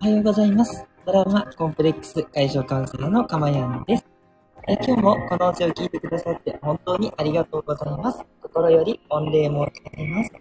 [0.00, 0.86] おはようございます。
[1.04, 4.06] ドラマコンプレックス解消カウンセラーのかまやんです。
[4.68, 8.24] え今日もこの音声を聞いてくださって本当にありがとうございます。
[8.40, 10.32] 心より御礼申し上げます。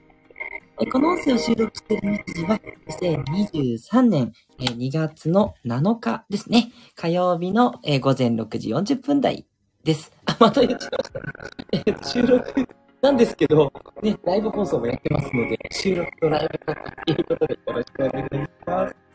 [0.79, 6.71] えこの音声を収録している日時は2023年え2月の7日ですね。
[6.95, 9.47] 火曜日のえ午前6時40分台
[9.83, 10.11] です。
[10.25, 12.19] あ、また言っちゃいました。
[12.21, 12.67] え収録
[13.01, 19.06] なんですけど、ね、ライブ放送もやってますので、収録とライブということでよろしくお願いします。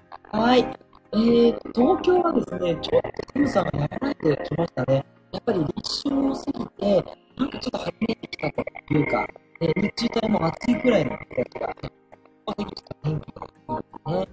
[1.12, 1.46] はい。
[1.46, 5.04] えー、東京はですね、ちょっと寒さが和らいできましたね。
[5.32, 7.04] やっぱり立春を過ぎて、
[7.36, 9.26] なんかちょっと晴れてきたというか、
[9.60, 11.74] えー、日中帯も暑いくらいの日差しが、
[12.56, 14.28] 出てきた天気がいいですね。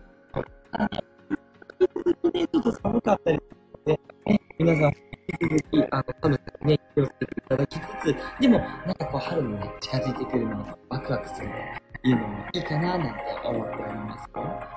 [0.71, 4.01] ただね、引き続きね、ちょっと寒かったりするので、
[4.31, 14.29] ね、皆さん、引き続き、あの、寒さにね、気をつけていただきつつ、でも、なんかこう、春にね、近づいてくるのをワクワクするというのもいいかな、なんて思っております。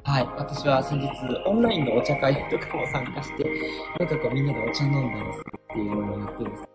[0.04, 0.26] はい。
[0.36, 1.08] 私は先日、
[1.46, 3.44] オンラインのお茶会とかも参加して、
[3.98, 6.72] なんかこう、みんなでお茶飲んだりするっていうのもやってるす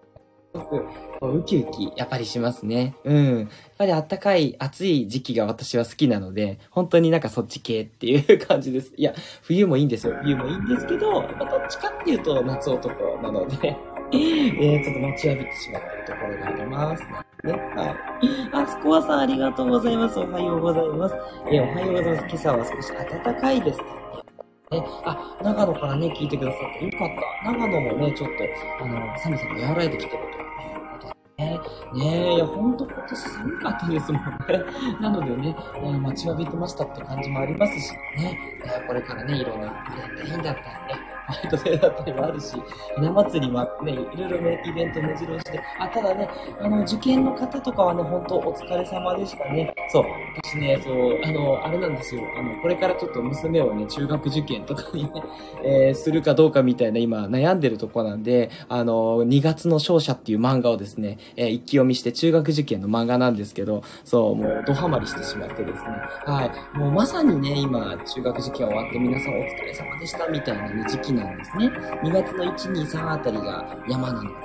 [0.54, 0.86] すごく、
[1.22, 2.96] ウキウキ、やっぱりしますね。
[3.04, 3.40] うん。
[3.40, 8.94] やっぱり暖かい、暑い時期が私は好きなので、本当になんかそっち系っていう感じです。
[8.96, 10.16] いや、冬もいいんですよ。
[10.24, 13.78] 冬もいいんですけど、やっぱどっちかっていうと夏男なので、
[14.14, 17.04] えー、ちょっと待ちわびてしまってるところがあります。
[17.44, 17.52] ね。
[17.76, 17.96] はい。
[18.54, 20.20] あ、スコアさんありがとうございます。
[20.20, 21.16] おはようございます。
[21.52, 22.26] えーおはようございます。
[22.28, 23.80] 今朝は少し暖かいです。
[24.72, 27.10] ね、あ、長野からね、聞いてくださってよかっ
[27.44, 27.52] た。
[27.52, 30.46] 長野もね、ちょっと、あの、寒さが和らいできてるという
[30.92, 31.60] ことですね。
[31.94, 34.30] ねえ、いや、ほんと今年寒かったですもんね。
[35.02, 40.62] なのでね、えー待ちわびてましたって感じもありますし、ね、えーこれからね、いろんなバレンタインだった
[40.94, 42.56] りね、ホワイトデーだったりもあるし、
[42.96, 46.30] ひな祭りもあってね、いろいろね、イベント目白押しで、あ、ただね、
[46.62, 49.74] あの、受験の方とかはね、本当お疲れ様でしたね。
[49.90, 50.06] そう、
[50.44, 55.12] 私ね、そう、あの、あれなんですよ、あの、これからちょっと娘をね、中学受験とかにね、
[55.64, 65.90] えーするかどうかみたいな今悩んでるとこなんで、あの、2月の勝者っていう漫画をですね、えー一気読みして中学受験の漫画なんですけど、そう、もうドハマりしてしまってですね、
[66.26, 71.68] はい、もうまさにね、今、中学受験終わって皆さんお疲れ様でしたみたいな、ね、時期になんですね。
[72.04, 74.38] 2月の1、2、3あたりが山なので、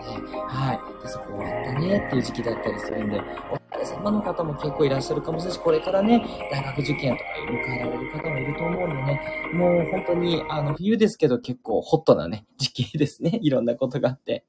[0.48, 9.20] はい、でそこ終わったねっていう時期だったりするんで、お疲れ様の方も結構いらっしゃるかもしれないし、これからね、大学受験とか迎えられる方もいると思うんでね、
[9.54, 13.38] もう本当に、あの、冬ですけど結構ホットなね、時期ですね。
[13.42, 14.44] いろんなことがあって。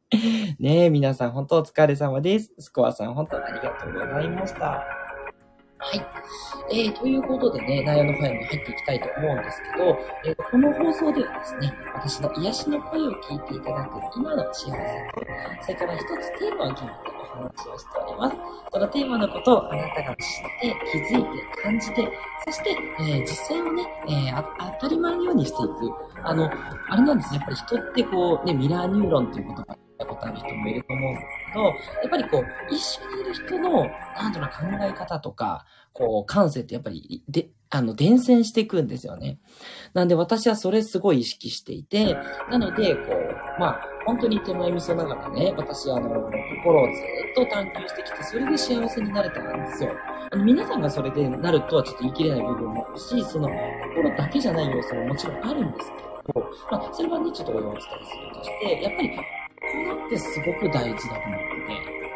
[0.60, 2.54] ねえ、皆さん本当お疲れ様です。
[2.60, 5.03] スコアさん本当ありがとうございました。
[5.84, 6.06] はい。
[6.72, 14.76] えー、ということでね、内容の方に入っていきたいと思うんですけど、えーこの放送ではですね、私の癒しの声を聞いていただく今の幸せと、
[15.62, 18.38] それから一つテーマを決めてお話をしております。
[18.72, 22.10] そのテーマのことをあなたが知って、気づいて、感じて、
[22.46, 24.44] そして、えー実際をね、えー
[24.80, 25.72] 当たり前のようにしていく。
[26.24, 26.50] あの、
[26.90, 29.66] あれなんですね、やっぱり人ってこう、ね、ミラーニューロンっていう言葉
[30.04, 39.40] 聞いたことある人もいると思うんですけど、やっぱりこう、一緒にいる人の、なんていうの、考え方とか、こう、感性ってやっぱり、で、あの、伝染していくんですよね。
[39.94, 42.16] なんで私はそれすごい意識していて、
[42.50, 46.10] なので、こう、まあ、本当に手前味噌ながらね、私、あの、
[46.64, 47.02] 心をず
[47.42, 49.92] っと探求してきて、それで幸せになれたんですよ。
[50.32, 53.50] あの皆さんがそれでなるとはちょっと言い切れない部分もあるし、その、
[53.96, 55.92] 心だけじゃない要素ももちろんあるんです
[56.26, 59.20] けど、まあ、それはね、ちょっとお伝えするとして、やっぱり、
[59.72, 61.40] 心ってすごく大事だと思っ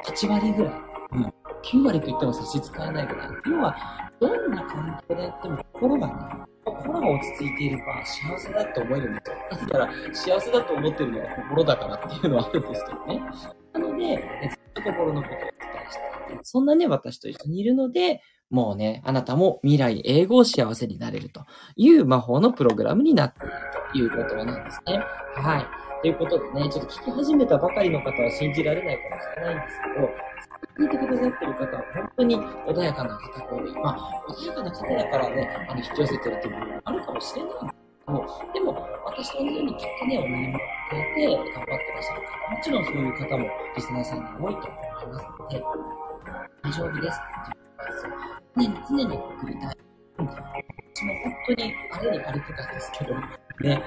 [0.06, 0.74] てて、8割ぐらい、
[1.12, 3.30] うん、9割と言っても差し支えないぐらい。
[3.46, 3.76] 要は、
[4.20, 6.14] どんな環境でやっても心がね、
[6.66, 9.68] 心が落ち着いていれば幸せだって思えるんですよ。
[9.68, 13.22] だから、幸せだと思ってるのは心だからっていうのはあるんですけどね。
[13.74, 14.06] なので、
[14.44, 15.50] えずっと心のことをお伝
[15.88, 23.46] えしていて、そんなね、私と一緒にいるので、もうね、あなたも未来英語を幸せになれるという魔法のプログラムになって
[23.94, 25.00] いるということなんですね。
[25.36, 25.87] はい。
[26.02, 30.10] ということでね、ちょっと聞き始めたばかりの方は信じられないかもしれないんですけど、
[30.78, 33.74] 聞いてくださってる方は本当に穏やかな方が多い。
[33.82, 37.74] まあ、穏やかな方だからね、あの、引き寄せてるっていう部分もあるかもしれないんです
[38.06, 45.64] けど、でも、私と同じようにきっとね、お悩みを抱えて頑張ってらっしゃる方、もちろんそういう方もリスナーさんに多いと思いますので、
[46.62, 48.70] 大丈夫ですっていうことです。
[48.70, 49.78] ね、常に送りたい。
[50.20, 53.14] うん私も本当にあれにあれてたんですけど、
[53.62, 53.84] ね、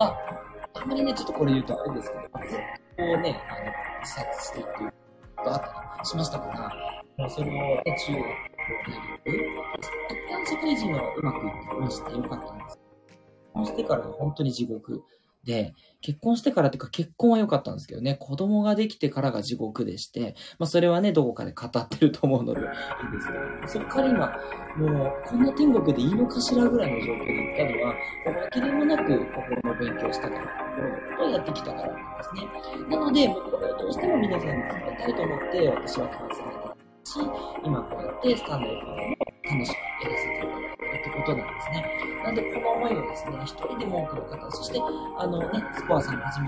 [0.00, 0.39] あ、
[0.82, 2.58] あまりね、ちょっとこれ言うとあれですけど、ずっ
[2.96, 4.92] とこうね、あの、自殺していくこ
[5.44, 9.50] とがあったりしましたから、もうそれをね、中学、高校、
[10.08, 12.78] 一旦社会人はうまくいってましてよかったんです。
[13.54, 15.02] そうしてから本当に地獄
[15.44, 24.26] で、結婚してからっていうか結婚は良かったんですけどね、子供ができてからが地獄でして、まあそれはね、どこかで語ってると思うので いいんですけど、そっから今、
[24.76, 30.46] もうこんな天国でいいのかしらぐらいの状況で行ったのは、わけでもなく心の勉強したから、
[30.76, 32.42] 心のことをやってきたからなんですね。
[32.88, 37.18] なので、もうこれをどうしても皆さんに伝えたいと思って、私はカウンセラーし、
[37.64, 39.16] 今こうやってスタンド FM も
[39.50, 41.84] 楽しくやらせていただいてってことなんですね。
[42.24, 44.80] なんで、この思いをですね、一人でも多くの方、そして、
[45.18, 46.46] あのね、スコアさんはじめ、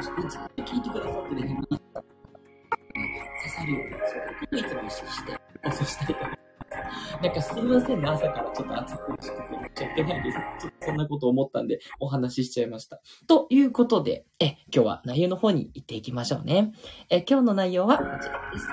[0.00, 0.14] ずっ
[0.56, 6.40] と聞いてくださってるヘビーさん、刺さるように、そういうことをいつも意識して放送したいと思います。
[7.22, 10.38] なんかすいませんね、朝からちょっと暑くしてくれちゃってないです。
[10.60, 13.00] ちょっとそんなこと思ったんでお話ししちゃいました。
[13.26, 16.72] ということで、え、今日は内容の方に行っていきましょうね。
[17.10, 18.68] え、今日の内容はこちらです。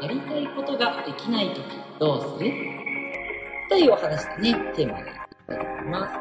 [0.00, 1.64] やりたいことができないとき
[2.00, 2.91] どうする？
[3.72, 5.16] というお話でね、テーマにいき
[5.48, 6.12] たいと思います。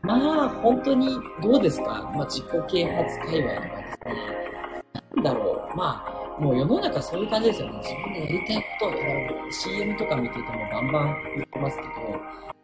[0.00, 2.10] まあ、本当にどうですか？
[2.14, 4.14] まあ、自己啓発界隈はですね、
[5.16, 6.02] なんだろう、ま
[6.38, 7.76] あ、もう世の中そういう感じですよね。
[7.82, 9.52] 自分でやりたいことをやる。
[9.52, 11.88] CM とか見ててもバンバン言ってますけど、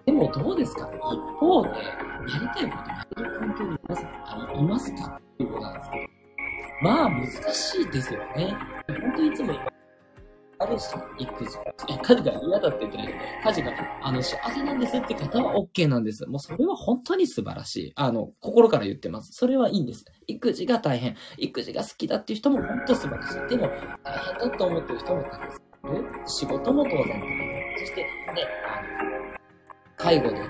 [0.06, 0.88] でもどうですか？
[0.90, 0.98] 一
[1.38, 4.08] 方で、やりたいことやれる環境にいますか
[4.54, 5.04] いますか？
[5.04, 6.88] っていうことなんですけど。
[6.88, 8.56] まあ、難しいですよね。
[8.88, 9.56] 本当にいつも言
[10.60, 11.56] あるし、育児。
[11.88, 13.14] え、家事が嫌だって言ってない。
[13.44, 13.72] 家事が、
[14.02, 16.26] あの、幸せなんですって方は OK なんです。
[16.26, 17.92] もうそれは本当に素晴らしい。
[17.96, 19.32] あの、心から言ってます。
[19.32, 20.04] それはいいんです。
[20.26, 21.16] 育児が大変。
[21.38, 23.48] 育児が好きだっていう人も本当素晴らしい。
[23.48, 23.70] でも、
[24.04, 26.10] 大変だと思ってる人もたくさんいる。
[26.26, 27.78] 仕事も当然大変。
[27.78, 28.08] そして、ね、
[28.68, 29.38] あの、
[29.96, 30.42] 介護で、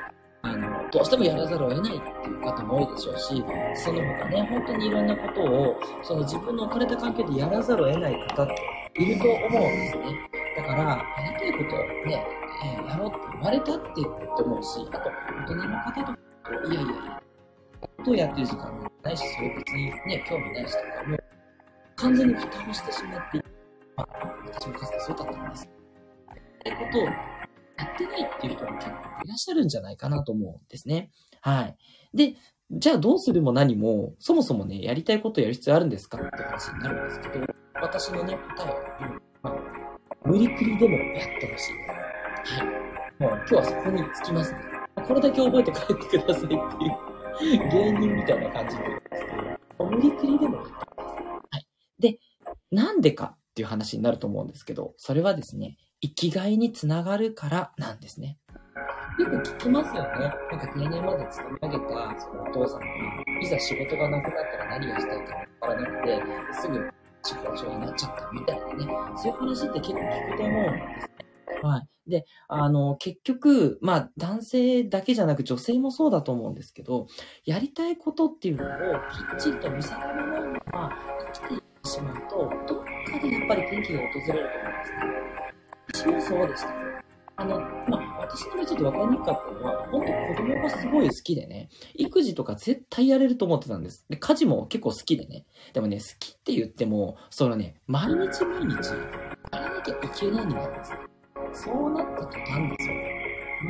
[0.42, 3.44] あの、どうしてもやらざるを得ないっていう方も多いでしょうし、
[3.76, 10.30] その他ね、本当にいろんなことを、その自分の置かれた環境でやらざるを得ない方っていると思うんですね。
[10.56, 10.82] だから、
[11.24, 12.26] やりたいことをね、
[12.64, 15.10] えー、やろうって言われたってって思うし、あと、
[15.42, 16.18] 大人の方とか、
[16.66, 17.22] いやいやいや、
[17.80, 21.24] ことをやってる時間もないし、それ別にね、興味ないしとか、もう、
[21.96, 23.44] 完全に蓋をしてしまって
[23.96, 24.08] まあ、
[24.52, 25.68] 私もかつてそうだったんです。
[25.68, 27.10] ってことをや
[27.94, 28.92] ってないっていう人も結構
[29.24, 31.10] いらっしゃるんじゃないかなと思うんですね。
[31.40, 31.76] はい。
[32.14, 32.34] で、
[32.70, 38.70] じゃあどうするも何も、そもそもね、やりたいことをやる必要あるんですかって話になるんですけど、私のね、答え
[39.02, 39.56] は、まあ、
[40.24, 41.74] 無理くりでもやってほしい。
[42.56, 43.22] はい。
[43.22, 44.58] もう今日はそこにつきますね。
[45.06, 46.52] これだけ覚えて帰ってくださいって
[47.44, 49.32] いう芸人みたいな感じで言うんですけ
[49.78, 51.24] ど、無理くりでもやってください。
[51.26, 51.66] はい。
[51.98, 52.18] で、
[52.70, 58.38] なんでかっていう話になると思うんですけど、それはですね、生きがいにつながるからなんですね。
[59.18, 60.32] よく聞きますよね。
[60.50, 62.86] なんか定年まで勤め上げたそのお父さんが、
[63.42, 66.22] いざ仕事がなくなったら何がしたいかわからなくて、
[66.60, 66.90] すぐ
[67.22, 68.86] 地方症になっちゃったみたいなね、
[69.16, 71.60] そういう話って結構聞くと思うんですね。
[71.62, 72.10] はい。
[72.10, 77.06] で、あの、結局、まあ、男性だけじゃなく女性もそうだと思うんですけど、
[77.44, 78.72] やりたいことっていうのをき
[79.36, 80.90] っちりと見定めないまま
[81.32, 86.20] 生きていってしまうと、どっかでやっぱり天気が訪れると思うんですね。
[86.20, 86.89] 私もそうでした。
[87.40, 87.58] あの、
[87.88, 94.04] まあ、私の場合ちょっとわかりにくかったのは、本当子供がすごい好きでね、育児とか絶対やれると思ってたんです。
[94.10, 95.46] で、家事も結構好きでね。
[95.72, 98.90] でもね、好きって言っても、そのね、毎日毎日、
[99.52, 102.94] やらなきゃいけないになるんですそうなった途端ですよ。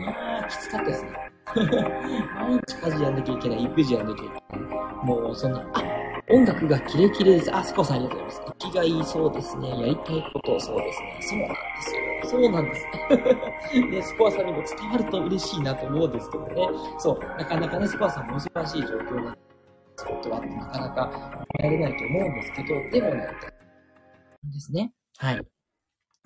[0.05, 1.11] まあ、きつかったですね。
[1.55, 5.07] 毎日家事やんなきゃいけない、育児やんなきゃいけない。
[5.07, 6.00] もう、そんな、あ、
[6.33, 7.55] 音楽がキレキレです。
[7.55, 8.55] あ、スコさんありがとうございます。
[8.61, 9.69] 生きがいいそうですね。
[9.69, 11.19] やりたいことそうですね。
[11.21, 12.31] そうなんですよ。
[12.31, 13.81] そうなんです。
[13.91, 16.69] ね、スコアさんにも伝わると嬉しいなと思うんですけどね。
[16.99, 18.51] そう、なかなかね、スコアさん難しい
[18.83, 19.37] 状況な
[19.97, 23.29] スポットはなかなかやれないと思うんですけど、でもね、
[24.45, 24.93] ですね。
[25.19, 25.43] はい。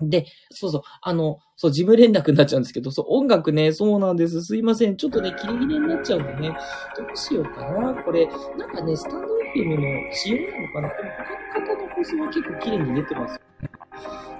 [0.01, 4.43] で、そうそう、あの、そう、事務連絡になっちゃうんですけど、そう、音楽ね、そうなんです。
[4.43, 4.97] すいません。
[4.97, 6.49] ちょっとね、キレキレになっちゃうんでね、
[6.97, 8.03] どうしようかな。
[8.03, 11.09] これ、なんかね、スタンド FM の仕様なのかなでも
[11.53, 13.39] 他の方の放送は結構綺麗に出てます。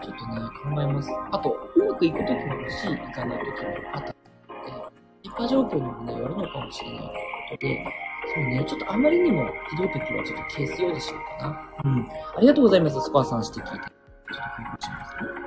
[0.04, 0.42] ちょっとね、
[0.76, 1.10] 考えます。
[1.32, 4.16] あと、うまくいくときもあるし、いかないときもあったので、
[5.24, 7.12] 一般状況にもね、よるのかもしれないという
[7.50, 7.86] ことで、
[8.36, 11.70] そうね、ちょっとあまりにもひどいときはちょっと消すようにしようかな。
[11.86, 12.10] うん。
[12.36, 13.80] ありがとうございます、スコアさんして聞いて。
[13.80, 15.46] ちょっと工夫しますね。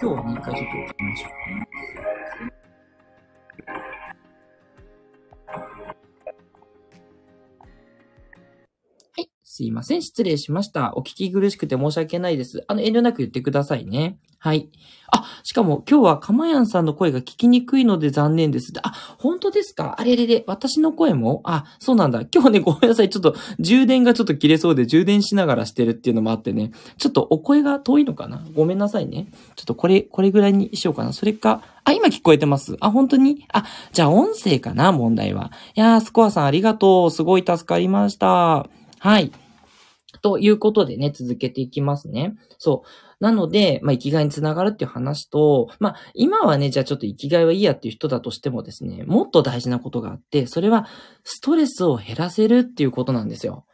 [0.00, 2.01] 今日は2回ちょっと送りましょうね。
[9.54, 10.00] すいません。
[10.00, 10.94] 失礼しました。
[10.96, 12.64] お聞き苦しくて申し訳ないです。
[12.68, 14.16] あの、遠慮なく言ってくださいね。
[14.38, 14.70] はい。
[15.08, 18.72] あ、しかも今日はかまやんさんの声が聞きにくいので残念です。
[18.82, 19.96] あ、本当ですか？
[19.98, 21.42] あれれれ、私の声も？
[21.44, 22.22] あ、そうなんだ。
[22.34, 23.10] 今日ね、ごめんなさい。
[23.10, 28.42] ちょっと充電がちょっと切れそうで充電しながらしてるっていうのもあってね、ちょっとお声が遠いのかな？
[28.54, 29.26] ごめんなさいね。
[29.54, 31.12] ちょっとこれ、これぐらいにしようかな。
[31.12, 32.78] それか、あ、今聞こえてます。
[32.80, 33.44] あ、本当に？
[33.52, 34.92] あ、じゃあ音声かな？
[34.92, 35.52] 問題は。
[35.74, 37.10] いやー、スコアさんありがとう。
[37.10, 38.66] すごい助かりました。
[38.98, 39.30] はい。
[40.22, 42.34] ということでね、続けていきますね。
[42.58, 43.24] そう。
[43.24, 50.86] なので、まあ、生きがいにつながるっていう話と、まあ、今はね、じゃあちょっと生きがいはいいやっていう人だとしてもですね、もっと大事なことがあって、それは
[51.24, 53.64] ストレスを減らせるっていうことなんですよ。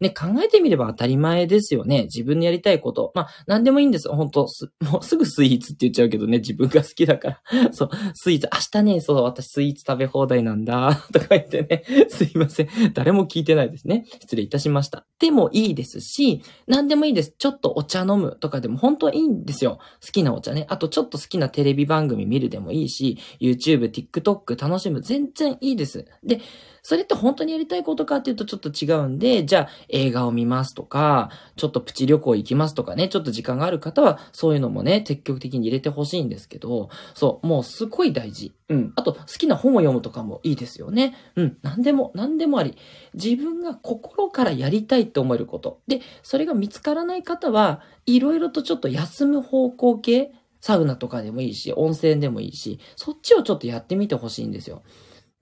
[0.00, 2.04] ね、考えてみれば当たり前ですよね。
[2.04, 3.10] 自分のやりたいこと。
[3.14, 4.08] まあ、何でもいいんです。
[4.08, 7.72] 本当す、 もうすぐスイーツって言っちゃうけどね、自分が好きだから。
[7.72, 12.68] そう、スイーツ、明日ね、そう、私スイーツ食べ放題なんだ、 とか言ってね、すいません。
[12.94, 14.04] 誰も聞いてないですね。
[14.20, 15.04] 失礼いたしました。
[15.18, 17.34] でもいいですし、何でもいいです。
[17.36, 19.78] ちょっとお茶飲むとかでも本当はいいんですよ。
[20.04, 20.66] 好きなお茶ね。
[20.68, 25.00] あとちょっと好きなテレビ番組見るでもいいし、YouTube、TikTok 楽しむ。
[25.00, 26.06] 全然いいです。
[26.22, 26.40] で、
[26.88, 38.54] それって本当にやりたいことかっていうとちょっと違うんで、じゃあ映画を見ますとか、ちょっとプチ旅行行きますとかね、ちょっと時間がある方はそういうのもね、積極的に入れてほしいんですけど、そう、もうすごい大事。
[38.70, 38.92] うん。
[38.96, 41.14] あと、好きな本を読むとかもいいですよね。
[41.36, 41.58] うん。
[41.60, 42.78] 何でも、何でもあり。
[43.12, 45.82] 自分が心からやりたいって思えること。
[45.88, 54.82] で、それが見つからない方は、いろいろとちょっと休む方向系、サウナとかでもいいし、温泉でもいいし、そっちをちょっとやってみてほしいんですよ。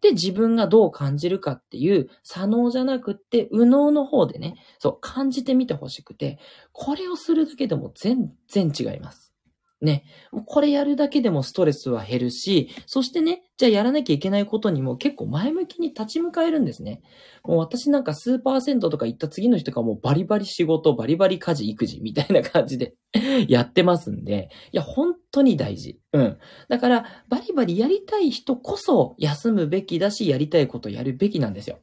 [0.03, 6.39] で、自分がどう感じるかっていう、左脳じゃなくって、右脳の方でね、そう、感じてみてほしくて、
[6.73, 9.26] これをするだけでも全然違います。
[9.83, 10.05] ね。
[10.47, 17.03] これやるだけでもストレスは減るし、そしてね、じゃあやらなきゃいけないことにも結構前向きに立ち向かえるんですね。
[17.45, 22.95] もう私なんかスーパーセントとか行った次の日とかもうバリバリ仕事、バリバリ家事、育児みたいな感じで
[23.49, 26.01] やってますんで、いや、本当に大事。
[26.13, 26.39] うん。
[26.69, 31.79] だから、バリバリやりたい人こそ休むべきだし、やりたいことやるべきなんですよ。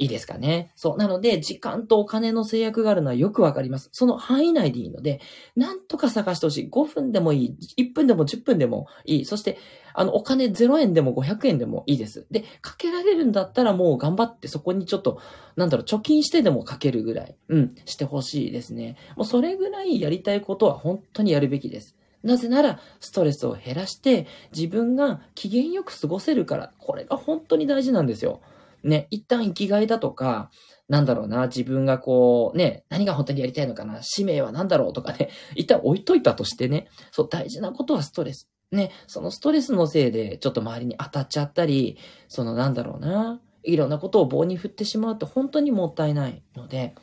[0.00, 0.72] いいですかね。
[0.76, 0.96] そう。
[0.96, 3.90] なので、時間とお金の制約があるのはよくわかります。
[3.92, 5.20] その範囲内でいいので、
[5.56, 6.68] なんとか探してほしい。
[6.70, 7.84] 5分でもいい。
[7.84, 9.24] 1分でも10分でもいい。
[9.26, 9.58] そして、
[9.92, 12.26] あの、お金0円でも500円でもいいです。
[12.30, 15.20] で、かけられるんだったらもう頑張ってそこにちょっと、
[15.56, 18.96] なんだろう、貯金してでもかけるぐらい、うん、してほしいですね。
[19.16, 21.94] もうそれぐらいやりたいことは本当にやるべきです。
[22.22, 24.26] なぜなら、ストレスを減らして、
[24.56, 28.40] 自分が機嫌よく過ごせるから、これが本当に大事なんですよ。
[28.82, 30.50] ね、一旦生きがいだとか、
[30.88, 38.48] なんだろうな、自分がこう、ね、何が本当にやりたいのかな、使命は何だろうとかね、一旦置いといたとしてね、そう、大事なことはストレス。
[38.72, 46.94] ね、そのストレスのせいで、ちょっと周りに当たっちゃったり、そのなんだろうな、いろんなことを棒に振ってしまうって本当にもったいないので、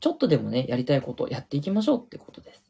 [0.00, 2.64] ちょっとでもね、やりたいことをやっていきましょうってことです。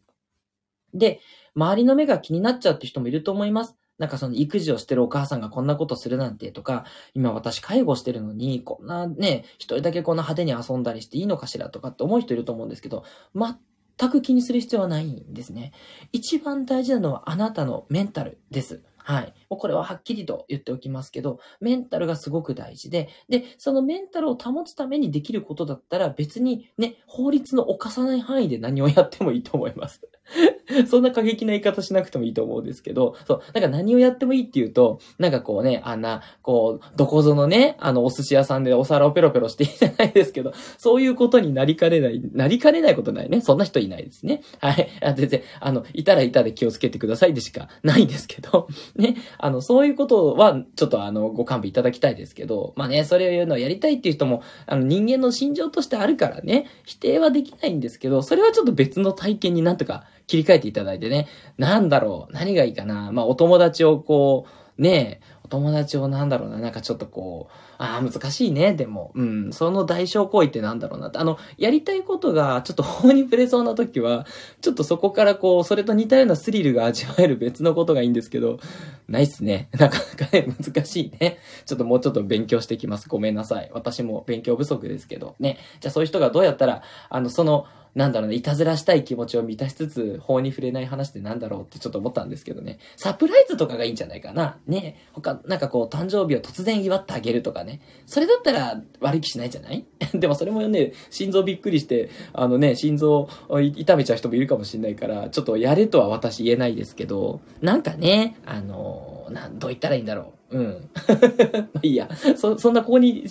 [0.92, 1.20] で、
[1.54, 3.76] 周りの目が気になっちゃうって人もいると思います。
[3.98, 6.84] なんかその育児をしてるお母さんがこんなことするなんてとか、
[7.14, 15.72] 今私介護してるのに、こんなね、一人だけこんな派手に遊んだりしていいのかしらとかって思う人いると思うんですけど、全く気にする必要はないんですね。
[16.12, 18.82] 一番大事なのはあなたのメンタルです。
[18.96, 19.34] はい。
[19.50, 30.00] これははっきりと言っておきますけど、メンタルがすごく大事で、で、そのメンタルを保つためにできることだったら別にね、法律の犯さない範囲で何をやってもいいと思います。
[30.88, 43.40] そんな過激な言い方しなくてもいいと思うんですけど、そう、なんか何をやってもいいっていうと、なんかこうね、あんな、こう、どこぞのね、あの、お寿司屋さんでお皿をペロペロしていいじゃないですけど、そういうことになりかねない、なりかねないことないね。
[43.40, 44.42] そんな人いないですね。
[44.60, 44.88] はい。
[45.02, 61.28] あ全然、あの、いたらいたで気をつけてくださいでしかないんですけど、 ね、あの、そういうことは、ちょっとあの、ご勘弁いただきたいですけど、まあね、それを言うのをやりたいっていう人も、あの、人間の心情としてあるからね、否定はできないんですけど、それはちょっと別の体験になんとか切り替えていただいてね、
[61.58, 63.12] なんだろう、何がいいかな。
[63.12, 64.46] まあ、お友達をこ
[64.78, 69.12] う、ねえお友達をなんだろうな、なんかちょっとこう、ああ、難しいね、でも。
[69.14, 74.26] うん、その代償行為ってなんだろうなあの、やりたいことがちょっと法に触れそうな時は、
[74.62, 78.58] ちょっとそこからこう、それと似たようなスリルが味わえる別のことがいいんですけど、
[79.06, 79.68] ないっすね。
[79.78, 81.38] なかなかね、難しいね。
[81.66, 83.06] ちょっともうちょっと勉強してきます。
[83.10, 83.70] ごめんなさい。
[83.74, 85.34] 私も勉強不足ですけど。
[85.40, 85.58] ね。
[85.80, 92.78] じゃあそういう人がどうやったら、あの、その、なんだろうね、いたずらしたい気持ちを満たしつつ、法に触れない話ってなんだろうってちょっと思ったんですけどね。
[92.96, 94.58] サプライズとかがいいんじゃないかな。
[94.66, 94.96] ね。
[95.12, 97.80] 他、なんかこう、誕生日を突然祝ってあげるとかね。
[98.06, 99.84] それだったら悪い気しないじゃない？
[100.14, 103.28] でもそれもね、心臓びっくりして、あのね、心臓
[103.76, 110.43] 痛めちゃう人もいるかもしれないから、ちょっとやれとは私言えないですけど、なんかね、あの、なん、どう言ったらいいんだろう。
[110.54, 110.88] うん。
[111.74, 112.08] まあいいや。
[112.36, 113.24] そ、そんなここに、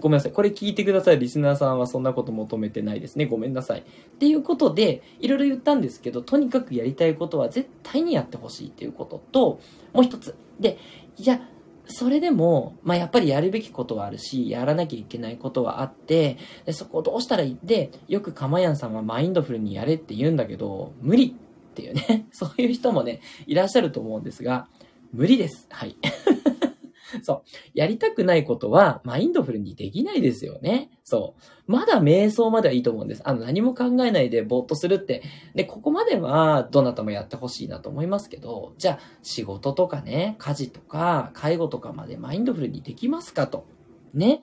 [0.00, 0.32] ごめんなさい。
[0.32, 1.18] これ聞いてください。
[1.18, 3.26] リスナーさんはそんなこと求めてないですね。
[3.26, 3.80] ごめんなさい。
[3.80, 3.82] っ
[4.18, 9.60] ていうことで、いろいろ言ったんですけど、とにかくやりたいことは絶対にやってほしいっていうことと、
[9.92, 10.34] もう一つ。
[10.58, 10.78] で、
[11.18, 11.46] いや、
[11.88, 24.66] それでも、まあ、やっぱりやるべきことはあるし、やらなきゃいけないことはあって、でそこをどうしたらいいで、よくかまやんさんはマインドフルにやれって言うんだけど、無理っていうね、 そういう人もね、いらっしゃると思うんですが、
[25.12, 25.66] 無理です。
[25.70, 25.96] はい。
[27.22, 27.42] そう。
[27.74, 30.90] やりたくないことは、マインドフルにできないですよね。
[31.04, 31.42] そう。
[31.66, 33.22] まだ瞑想まではいいと思うんです。
[33.24, 35.22] あの、何も考えないでぼーっとするって。
[35.54, 43.66] で、ここまでは、どなたもやってほしいなと思いますけど、じゃあ、仕事とかね、家事とか、介護とかまでマインドフルにできますかと。
[44.12, 44.42] ね。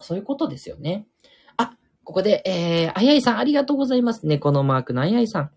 [0.00, 1.06] そういうことですよね。
[1.56, 4.38] あ、ここで、えー、あやいさんありがとうございますね。
[4.42, 5.50] のマークのあやいさん。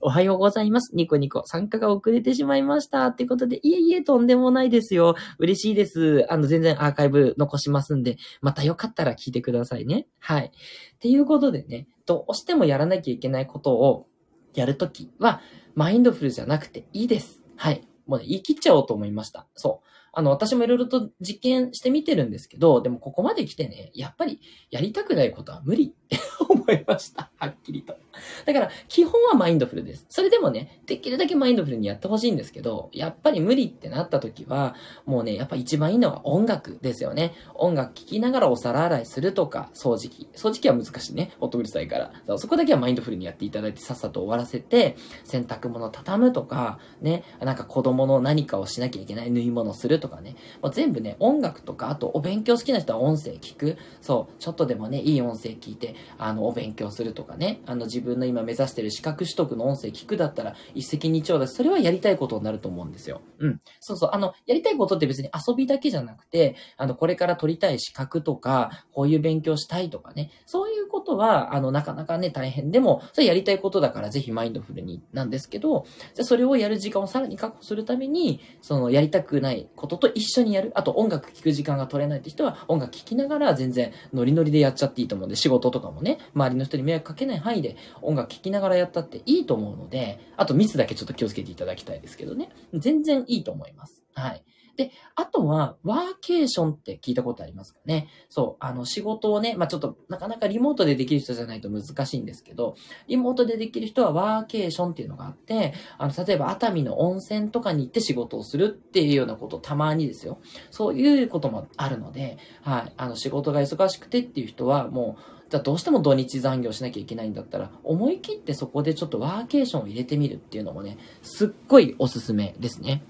[0.00, 0.94] おはようございます。
[0.94, 1.42] ニコニコ。
[1.44, 3.06] 参加が遅れてしまいました。
[3.06, 5.16] ってことで、いえいえ、とんでもないですよ。
[5.40, 6.24] 嬉しいです。
[6.30, 10.06] あの、全然アーカイブ残しますんで、またよかったら聞いてくださいね。
[10.20, 10.46] はい。
[10.46, 14.06] っていうことでね、どうしてもやらなきゃいけないことを
[14.54, 15.40] やるときは、
[15.74, 17.42] マインドフルじゃなくていいです。
[17.56, 17.88] はい。
[18.06, 19.48] もうね、言い切っちゃおうと思いました。
[19.56, 19.88] そう。
[20.12, 24.40] あの、私もいろいろと実験してみてるんですけど、でもここまで来てね、やっぱり
[24.70, 27.32] やりたくないことは無理って思いました。
[27.36, 27.96] はっきりと。
[28.44, 30.06] だから、基本はマインドフルです。
[30.08, 34.74] それでもね、できるだけマインドフルにやってほしいんですけど、やっぱり無理ってなった時は、
[35.06, 37.34] もうね、やっぱ一番いいのは音楽ですよね。
[37.54, 40.28] 音楽聴きながらお皿洗いするとか、掃除機。
[40.34, 41.32] 掃除機は難しいね。
[41.40, 42.38] 音うるさいから。
[42.38, 50.36] そこだけはマインドフルにやっていただいてさっさと終わらせて、洗濯物畳むとか、ね、なんか子供の何かをしなきゃいけない縫い物するとかね。
[50.62, 53.76] もう全部ね、音楽とか、あとお勉強好きな人は音声聞く。
[54.00, 57.60] そう、ちょっとでもね、いい音声聞いて、あの、お勉強するとかね。
[57.66, 63.20] あの、自分分の今目指してる資格取得の音声聞くだったら一石二鳥だし、それはやりたいことになると思うんですよ。
[63.38, 63.60] うん。
[63.80, 64.10] そうそう。
[64.12, 70.30] あの、やりたいことって別に遊びだけじゃなくて、あの、これから取りたい資格とか、こういう勉強したいとかね。
[70.46, 80.72] そういうことは、あの、なかなかね、大変でも、それやりたいことだからぜひマインドフルになんですけど、じゃそれをやる時間をさらに確保するために、その、やりたくないことと一緒にやる。
[80.74, 92.50] あと、音楽聴く時間が取れないって人は、音楽聴きながら全然ノリノリでやっちゃっていいと思うんで、仕事とかもね、周りの人に迷惑かけない範囲で音楽聴きながらやったっていいと思うので、あとミスだけちょっと気をつけていただきたいですけどね。
[92.74, 94.02] 全然いいと思います。
[94.14, 94.42] はい。
[94.78, 102.76] で、あとは、ワーケーションって聞いたことありますかねそう、あの、仕事をね、まあ、ちょっと、なかなかリモートでできる人じゃないと難しいんですけど、
[103.08, 110.38] リモートでできる人はワーケーションっていうのがあって、あの、例えば熱海の温泉とかに行って仕事をするっていうようなことたまにですよ。
[110.70, 123.02] そういうこともあるので、はい、あの、仕事が忙しくてっていう人は、もう、じゃあどうしても土日残業しなきゃいけないんだったら、思い切ってそこでちょっとワーケーションを入れてみるっていうのもね、すっごいおすすめですね。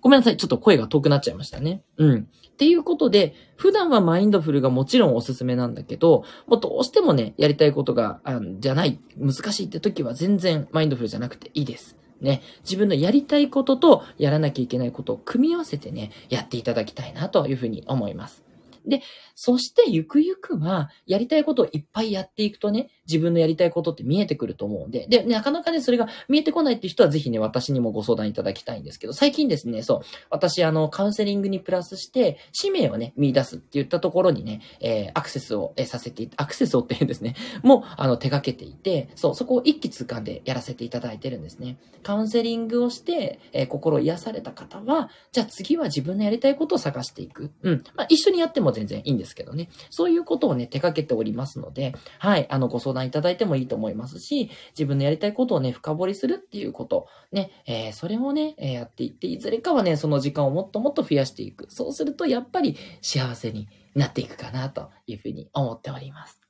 [0.00, 0.36] ごめんなさい。
[0.36, 1.82] ちょっと声が遠くなっちゃいましたね。
[1.98, 2.28] うん。
[2.48, 11.96] っていうことで、普段はマインドフルがもちろんおすすめなんだけど、もうどうしてもね、やりたいことが、あじゃない、難しいって時は全然マインドフルじゃなくていいです。
[12.20, 18.42] ね、自分のやりたいこととやらなきゃいけないことを組み合わせてね、やっていただきたいなというふうに思います。
[18.86, 19.02] で、
[19.34, 41.78] そしてゆくゆくは、やりたいことをいっぱいやっていくとね、自分のやりたいことって見えてくると思うんで、で、なかなかね、それが見えてこないっていう人はぜひね、私にもご相談いただきたいんですけど、最近ですね、そう、私、あの、カウンセリングにプラスして、使命をね、見出すって言ったところにね、えー、アクセスを、えー、させて、アクセスをって言うんですね、もう、あの、手掛けていて、そう、そこを一気通貫でやらせていただいてるんですね。
[42.02, 47.50] カウンセリングをして、えー、心癒された方は、じゃあ次は自分のやりたいことを探していく。
[47.62, 47.84] うん。
[47.94, 49.68] まあ、一緒にやっても全然いいんですけどね。
[49.90, 61.66] そういうことをね、手掛けておりますので、はい、あの、ご相談いただいてもいいと思いますし、自分のやりたいことをね、深掘りするっていうこと、ね、えー、それをね、えやっていって、いずれかはね、その時間をもっともっと増やしていく。
[61.70, 66.40] そうすると、やっぱり幸せになっていくかな、というふうに思っております。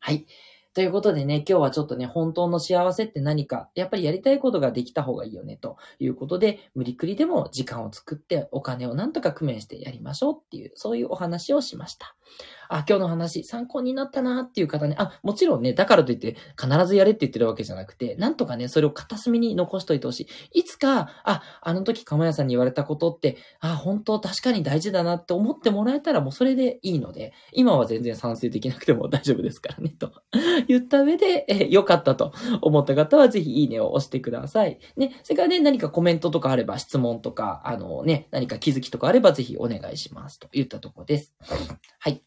[0.00, 0.26] はい。
[0.74, 12.16] ということでね、今日はちょっとね、本当の幸せって何か、やっぱりやりたいことができた方がいいよね、ということで、無理くりでも時間を作ってお金をなんとか工面してやりましょうっていう、そういうお話をしました。
[12.68, 20.60] あ、今日の話参考になったなっていう方ね、あ、もちろんね、だからといって必ずやれって言ってるわけじゃなくて、なんとかね、それを片隅に残しといてほしい。
[20.60, 30.12] いつか、あ、あの時釜屋さんに言われたことって、あ、本当確かに大事だなって思ってもらえたらもうそれでいいので、今は全然賛成できなくても大丈夫ですからね、と
[30.68, 34.78] 言った上で、え、良かったと思った方はぜひいいねを押してください。
[34.96, 41.34] ね、それからね、何かコメントとかあれば質問とか、あのね、何か気づきとかあればぜひお願いしますと言ったところです。
[41.98, 42.22] はい。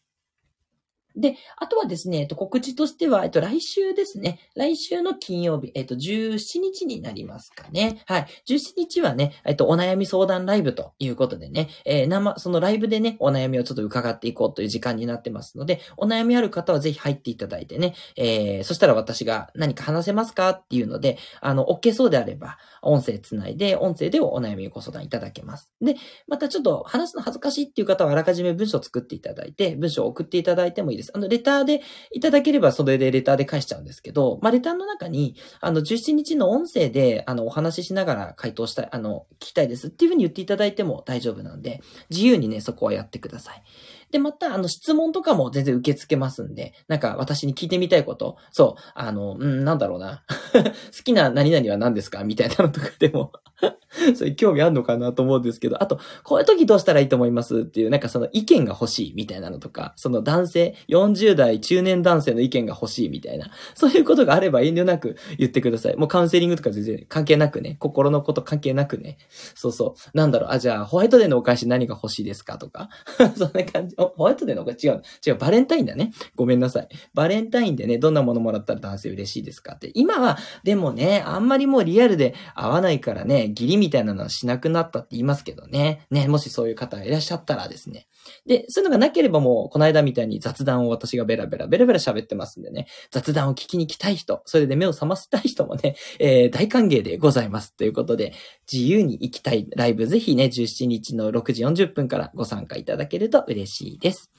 [1.18, 4.38] で、あとはですね、えっと、告知としては、えっと、来週ですね。
[4.54, 8.02] 来週の金曜日、えっと、17日になりますかね。
[8.06, 8.26] はい。
[8.46, 25.70] 17日はね、えっと、お悩み相談ライブということでね、えー、生、そのライブでね、お悩みをちょっと伺っていこうという時間になってますので、お悩みある方はぜひ入っていただいてね、えー、そしたら私が何か話せますかっていうので、あの、OK そうであれば、音声つないで、音声でお悩みご相談いただけます。
[25.80, 31.07] で、またちょっと話すの恥ずかしいっていう方はあらかじめ文章を作っていただいて、文章を送っていただいてもいいです。
[31.14, 43.62] あの、レターでいただければそれでレターで返しちゃうんですけど、まあ、レターの中に、あの、17日の音声で、あの、お話ししながら回答したい、あの、聞きたいですっていうふうに言っていただいても大丈夫なんで、自由にね、そこはやってください。
[44.10, 50.22] で、また、あの、質問とかも全然受け付けますんで、なんか私に聞いてみたいこと、そう、あの、うん、なんだろうな。
[50.54, 53.32] 好きな何々は何ですかみたいなのとかでも。
[54.14, 65.96] そういう興味あるのかなと思うんですけど、あと、こういう時どうしたらいいと思いますっていう、なんかその意見が欲しいみたいなのとか、その男性、40代中年男性の意見が欲しいみたいな、そういうことがあれば遠慮なく言ってください。
[65.96, 69.18] もうカウンセリングとか全然関係なくね、心のこと関係なくね、
[69.54, 72.90] そうそう、なんだろう、あ、じゃあホワイトデーのお返し何が欲しいですかとか、
[73.36, 76.12] そんな感じ、ホワイトデーのお返し違う、違う、バレンタインだね。
[76.36, 76.88] ごめんなさい。
[77.14, 79.90] バレンタインでね、どんなものもらったら男性嬉しいですかって。
[79.94, 86.06] 今は、でもね、あんまりもうリアルで会わないからね、ギリみたいなのはしなくなったって言いますけどね。
[86.10, 88.06] ね、もしそういう方がいらっしゃったらですね。
[88.46, 97.74] で、そういうのがなければもう、この間みたいに雑談を私がベラベラ、ベラベラ喋ってますんでね、雑談を聞きに来たい人、それで目を覚ませたい人もね、えー、大歓迎でございます。
[97.74, 98.32] ということで、
[98.70, 104.30] 自由に行きたいライブ、ぜひね、17日の6時40分からご参加いただけると嬉しいです。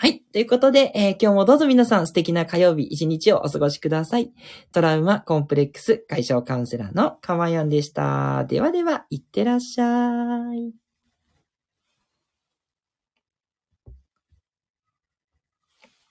[0.00, 0.22] はい。
[0.32, 4.30] ということで、えー、今日もどうぞ皆さん素敵な火曜日一日をお過ごしください。
[4.72, 8.44] トラウマコンプレックス解消カウンセラーのかまやんでした。
[8.44, 10.87] ではでは、いってらっしゃい。